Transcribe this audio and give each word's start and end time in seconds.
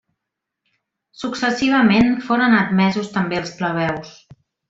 Successivament 1.23 2.09
foren 2.31 2.57
admesos 2.61 3.13
també 3.19 3.39
els 3.43 3.53
plebeus. 3.61 4.19